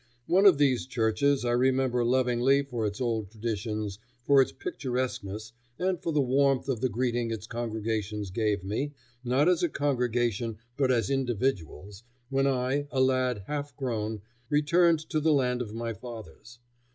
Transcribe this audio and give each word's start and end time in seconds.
One 0.25 0.47
of 0.47 0.57
these 0.57 0.87
churches 0.87 1.45
I 1.45 1.51
remember 1.51 2.03
lovingly 2.03 2.63
for 2.63 2.87
its 2.87 2.99
old 2.99 3.29
traditions, 3.29 3.99
for 4.25 4.41
its 4.41 4.51
picturesqueness, 4.51 5.53
and 5.77 6.01
for 6.01 6.11
the 6.11 6.19
warmth 6.23 6.67
of 6.67 6.81
the 6.81 6.89
greeting 6.89 7.29
its 7.29 7.45
congregation 7.45 8.25
gave 8.33 8.63
me 8.63 8.93
not 9.23 9.47
as 9.47 9.61
a 9.61 9.69
congregation 9.69 10.57
but 10.75 10.89
as 10.91 11.11
individuals 11.11 12.01
when 12.31 12.47
I, 12.47 12.87
a 12.89 12.99
lad 12.99 13.43
half 13.45 13.75
grown, 13.77 14.23
returned 14.49 15.07
to 15.11 15.19
the 15.19 15.33
land 15.33 15.61
of 15.61 15.71
my 15.75 15.93
fathers. 15.93 16.57